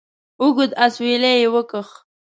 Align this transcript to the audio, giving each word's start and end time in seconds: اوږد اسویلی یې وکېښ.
اوږد 0.41 0.71
اسویلی 0.85 1.33
یې 1.41 1.47
وکېښ. 1.53 1.89